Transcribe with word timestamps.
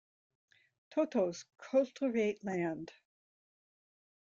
Totos 0.89 1.45
cultivate 1.59 2.43
land. 2.43 2.91